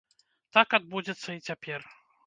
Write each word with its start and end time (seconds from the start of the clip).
Так 0.57 0.73
адбудзецца 0.79 1.29
і 1.39 1.39
цяпер. 1.47 1.79